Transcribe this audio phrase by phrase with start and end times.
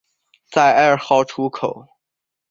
[0.49, 1.87] 在二号出口